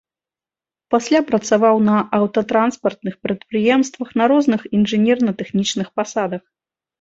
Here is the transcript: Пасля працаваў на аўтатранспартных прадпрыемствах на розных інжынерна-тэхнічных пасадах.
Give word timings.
Пасля 0.93 1.19
працаваў 1.31 1.75
на 1.89 1.97
аўтатранспартных 2.19 3.13
прадпрыемствах 3.27 4.09
на 4.23 4.29
розных 4.33 4.61
інжынерна-тэхнічных 4.79 5.87
пасадах. 6.01 6.43